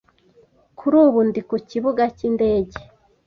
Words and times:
Kuri 0.77 0.95
ubu 1.05 1.19
ndi 1.27 1.41
ku 1.47 1.55
kibuga 1.69 2.03
cyindege. 2.17 2.79